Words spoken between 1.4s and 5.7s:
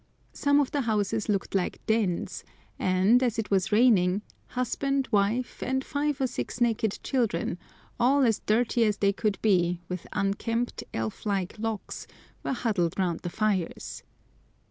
like dens, and, as it was raining, husband, wife,